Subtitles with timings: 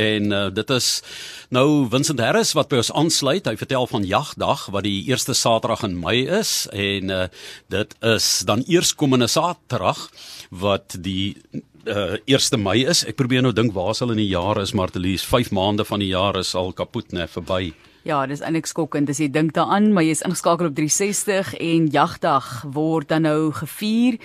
[0.00, 0.88] en uh, dit is
[1.52, 3.48] nou Vincent Harris wat by ons aansluit.
[3.48, 7.26] Hy vertel van Jagdag wat die eerste Saterdag in Mei is en uh,
[7.72, 10.06] dit is dan eerskomende Saterdag
[10.50, 11.36] wat die
[11.84, 13.04] uh, 1 Mei is.
[13.08, 16.12] Ek probeer nou dink waar sal in die jaar is Martelies 5 maande van die
[16.12, 17.72] jaar is al kapot net verby.
[18.00, 22.46] Ja, dis eintlik skokkend as jy dink daaraan, maar jy's ingeskakel op 360 en Jagdag
[22.72, 24.16] word dan nou gevier.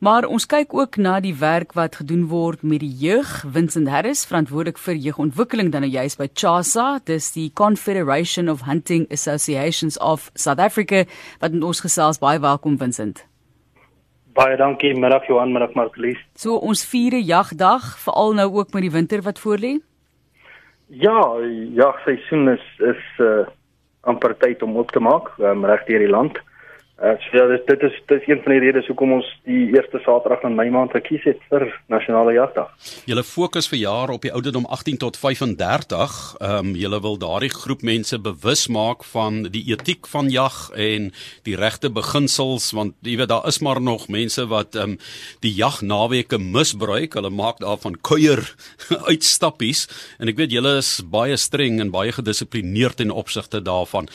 [0.00, 3.28] Maar ons kyk ook na die werk wat gedoen word met die jeug.
[3.52, 9.04] Vincent Harris, verantwoordelik vir jeugontwikkeling dan nou juis by CHASA, dis die Confederation of Hunting
[9.12, 11.04] Associations of South Africa,
[11.44, 13.26] wat ons gesels baie welkom Vincent.
[14.38, 16.24] Baie dankie, middag Johan, middag Marlies.
[16.38, 19.76] So ons vierde jagdag, veral nou ook met die winter wat voorlê.
[20.88, 21.36] Ja,
[21.76, 23.46] jagseisoen is is uh
[24.08, 26.38] amper tyd om op te maak um, reg deur die land.
[26.98, 29.68] Uh, so ja, dit, dit is dit is een van die redes hoekom ons die
[29.70, 32.72] eerste Saterdag in Mei maand gekies het vir nasionale jagdag.
[33.06, 36.16] Julle fokus vir jaar op die ouderdom 18 tot 35.
[36.40, 41.12] Ehm um, julle wil daardie groep mense bewus maak van die etiek van jag en
[41.46, 44.98] die regte beginsels want jy weet daar is maar nog mense wat ehm um,
[45.46, 47.14] die jagnaweke misbruik.
[47.14, 48.42] Hulle maak daarvan kuier
[49.12, 49.86] uitstappies
[50.18, 54.10] en ek weet julle is baie streng en baie gedissiplineerd in opsigte daarvan.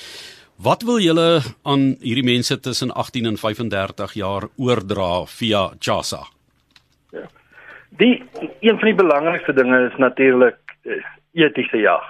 [0.63, 6.21] Wat wil julle aan hierdie mense tussen 18 en 35 jaar oordra via Chasa?
[7.11, 7.25] Ja.
[7.99, 8.23] Die
[8.59, 10.55] een van die belangrikste dinge is natuurlik
[11.33, 12.05] etiese jag.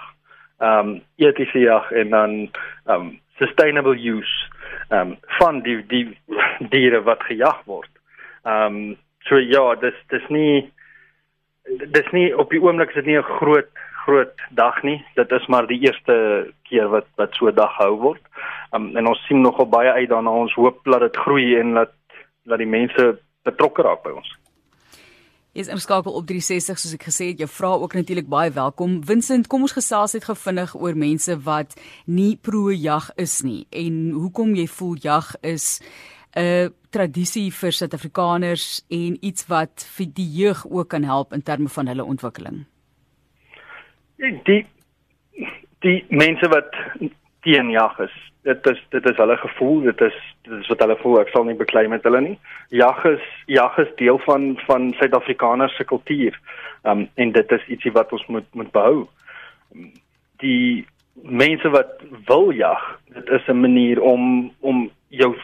[0.60, 2.32] Ehm um, etiese jag en dan
[2.86, 4.36] ehm um, sustainable use
[4.90, 6.18] ehm um, van die die
[6.76, 7.90] diere wat gejag word.
[8.44, 10.72] Ehm um, so ja, dis dis nie
[11.90, 13.70] dis nie op die oomblik is dit nie 'n groot
[14.04, 15.00] groot dag nie.
[15.16, 16.16] Dit is maar die eerste
[16.68, 18.24] keer wat wat so 'n dag gehou word.
[18.72, 20.30] Um, en ons sien nogal baie uit daarna.
[20.30, 21.92] Ons hoop dat dit groei en dat
[22.46, 24.38] dat die mense betrokke raak by ons.
[25.54, 29.04] Is inskakel op 360 soos ek gesê het, jou vra ook natuurlik baie welkom.
[29.06, 34.12] Vincent, kom ons gesels net gevinnig oor mense wat nie pro jag is nie en
[34.12, 35.80] hoekom jy voel jag is
[36.36, 41.70] 'n tradisie vir Suid-Afrikaners en iets wat vir die jeug ook kan help in terme
[41.70, 42.66] van hulle ontwikkeling
[44.24, 44.66] die
[45.84, 46.72] die mense wat
[47.44, 48.14] teen jag is
[48.44, 51.20] dit is dit is hulle gevoel dit is dit is wat hulle voel.
[51.22, 52.38] Ek sal nie beklei met hulle nie.
[52.76, 56.40] Jag is jag is deel van van suid-afrikaners se kultuur.
[56.84, 59.06] Um, en dit is ietsie wat ons moet moet behou.
[60.44, 62.84] Die mense wat wil jag
[63.16, 65.36] dit is 'n manier om om jou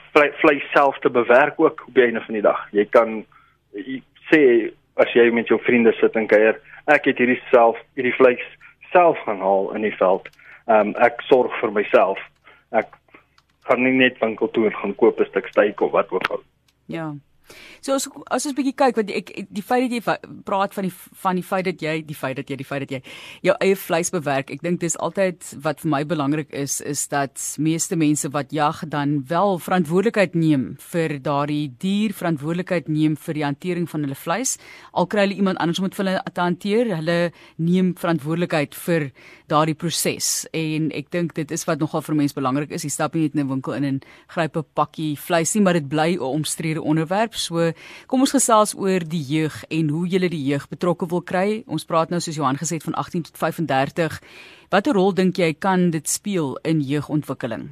[0.41, 2.67] vleis self te bewerk ook op die einde van die dag.
[2.71, 3.25] Jy kan
[3.73, 4.01] jy
[4.31, 8.43] sê as jy met jou vriende sit en kuier ek het hierdie self hierdie vleis
[8.91, 10.29] self gaan haal in die veld.
[10.65, 12.19] Ehm um, ek sorg vir myself.
[12.71, 12.93] Ek
[13.67, 16.43] gaan nie net winkel toe en gaan koop 'n stuk steak of wat ook al.
[16.85, 17.13] Ja.
[17.81, 20.93] So as as ons bietjie kyk wat ek die feit dat jy praat van die
[21.23, 23.01] van die feit dat jy die feit dat jy die feit dat jy
[23.45, 24.51] jou eie vleis bewerk.
[24.51, 28.83] Ek dink dis altyd wat vir my belangrik is is dat meeste mense wat jag
[28.87, 34.57] dan wel verantwoordelikheid neem vir daardie dier, verantwoordelikheid neem vir die hantering van hulle vleis.
[34.93, 37.17] Al kry hulle iemand anders om dit vir hulle te hanteer, hulle
[37.57, 39.09] neem verantwoordelikheid vir
[39.49, 40.45] daardie proses.
[40.53, 42.85] En ek dink dit is wat nogal vir mense belangrik is.
[42.85, 45.73] Jy stap nie net in 'n winkel in en gryp 'n pakkie vleis nie, maar
[45.73, 47.35] dit bly 'n omstrede onderwerp.
[47.39, 47.71] So
[48.07, 51.63] kom ons gesels oor die jeug en hoe jy die jeug betrokke wil kry.
[51.67, 54.19] Ons praat nou soos Johan gesê het van 18 tot 35.
[54.69, 57.69] Watter rol dink jy kan dit speel in jeugontwikkeling?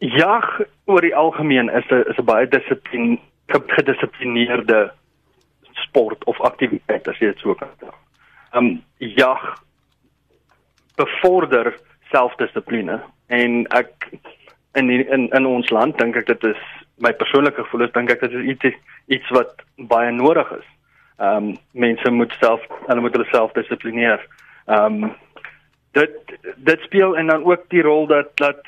[0.00, 4.92] Jag oor die algemeen is 'n is 'n baie dissipline gedissiplineerde
[5.72, 7.88] sport of aktiwiteit as jy dit so kan sê.
[8.54, 9.40] Ehm jag
[10.96, 11.74] bevorder
[12.10, 14.10] selfdissipline en ek
[14.78, 16.62] in die, in in ons land dink ek dit is
[17.00, 18.76] my persoonlike gevoel is dink ek dit is iets
[19.16, 20.68] iets wat baie nodig is.
[21.20, 24.22] Ehm um, mense moet self hulle moet hulle self dissiplineer.
[24.68, 25.12] Ehm um,
[25.96, 28.62] dit dit speel en dan ook die rol dat dat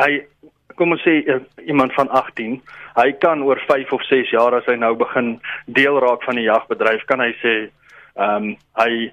[0.00, 0.24] hy
[0.80, 2.60] kom ons sê uh, iemand van 18,
[2.96, 5.34] hy kan oor 5 of 6 jaar as hy nou begin
[5.66, 7.56] deel raak van die jagbedryf, kan hy sê
[8.16, 9.12] ehm um, hy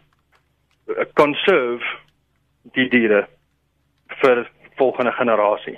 [1.19, 1.83] conserve
[2.75, 3.25] die diere
[4.21, 4.45] vir
[4.79, 5.75] volgende generasie.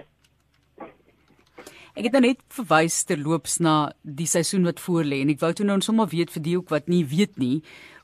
[1.99, 3.73] Ek het nou net verwys terloops na
[4.07, 6.85] die seisoen wat voorlê en ek wou toe nou sommer weet vir die ook wat
[6.87, 7.57] nie weet nie,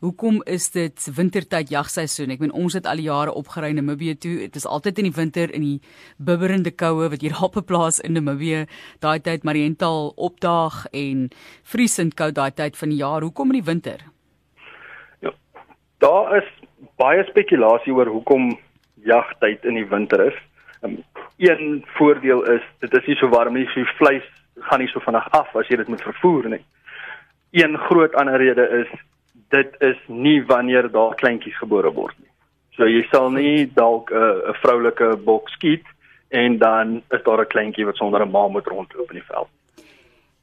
[0.04, 2.34] hoekom is dit wintertyd jagseisoen?
[2.36, 4.34] Ek meen ons het al die jare opgery in Namibië toe.
[4.42, 5.78] Dit is altyd in die winter in die
[6.20, 8.66] bibberende koue wat hier op 'n plaas in Namibië
[9.00, 11.30] daai tyd Mariental opdaag en
[11.64, 13.24] vriesend koud daai tyd van die jaar.
[13.24, 14.04] Hoekom in die winter?
[15.22, 15.32] Ja.
[16.04, 16.52] Daar is
[17.00, 18.60] baie spekulasie oor hoekom
[19.08, 20.36] jagtyd in die winter is.
[20.84, 21.00] Um,
[21.38, 24.28] een voordeel is dit is nie so warm nie, so die vleis
[24.70, 26.64] gaan nie so vinnig af as jy dit moet vervoer nie.
[27.52, 28.94] Een groot ander rede is
[29.50, 32.32] dit is nie wanneer daar kleintjies gebore word nie.
[32.76, 35.86] So jy sal nie dalk 'n uh, 'n vroulike bok skiet
[36.30, 39.50] en dan is daar 'n kleintjie wat sonder 'n ma moet rondloop in die veld.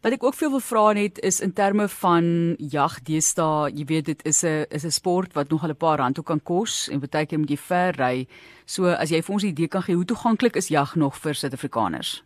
[0.03, 2.25] Wat ek ook veel wil vra net is in terme van
[2.59, 6.19] jag deesdae, jy weet dit is 'n is 'n sport wat nog 'n paar rand
[6.19, 8.27] ook kan kos en baie keer moet jy ver ry.
[8.67, 11.35] So as jy vir ons 'n idee kan gee hoe toeganklik is jag nog vir
[11.35, 12.25] Suid-Afrikaners?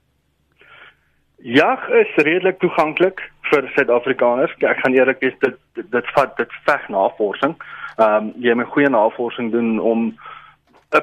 [1.37, 4.53] Jag is redelik toeganklik vir Suid-Afrikaners.
[4.59, 7.55] Ek gaan eerlik wees dit, dit vat dit veg navorsing.
[7.99, 10.17] Ehm um, jy moet goeie navorsing doen om
[10.95, 11.03] 'n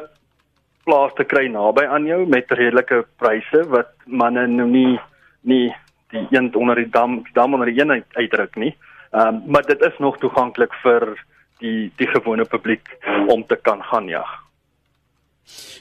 [0.85, 4.99] plaas te kry naby aan jou met redelike pryse wat manne nou nie
[5.41, 5.75] nie
[6.13, 8.73] die een onder die dam die dam onder die een uit, uitdruk nie.
[9.11, 11.13] Ehm um, maar dit is nog toeganklik vir
[11.59, 14.29] die die gewone publiek om te kan gaan jag.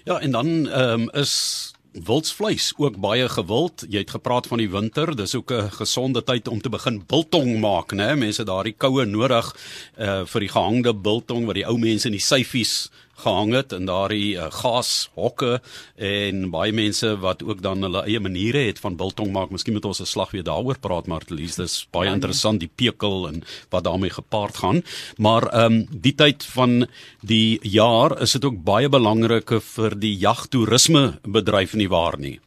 [0.05, 3.85] Ja, en dan ehm um, is wildsvleis ook baie gewild.
[3.89, 7.61] Jy het gepraat van die winter, dis ook 'n gesonde tyd om te begin biltong
[7.61, 8.17] maak, né?
[8.17, 9.55] Mense daardie koue nodig
[9.99, 12.91] uh vir die gehangde biltong wat die ou mense in die syfies
[13.23, 15.61] gehang het in daardie uh, gashokke
[15.97, 19.51] en baie mense wat ook dan hulle eie maniere het van biltong maak.
[19.51, 22.71] Miskien moet ons 'n slag weer daaroor praat, maar Lies, dis baie ja, interessant die
[22.77, 24.83] pekel en wat daarmee gepaard gaan.
[25.19, 26.87] Maar ehm um, die tyd van
[27.21, 32.41] die jaar is dit ook baie belangrik vir die jagtoerisme bedryf nie waar nie.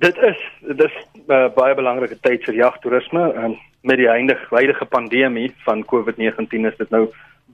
[0.00, 0.94] Dit is dit is
[1.28, 6.66] 'n uh, baie belangrike tyd vir jagtoerisme en met die eindige huidige pandemie van COVID-19
[6.68, 7.08] is dit nou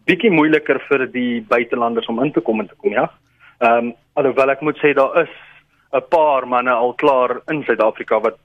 [0.07, 3.09] bietjie moeiliker vir die buitelanders om in te kom en te kom ja.
[3.61, 5.33] Ehm um, alhoewel ek moet sê daar is
[5.93, 8.39] 'n paar manne al klaar in Suid-Afrika wat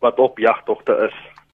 [0.00, 1.16] wat op jagtogte is.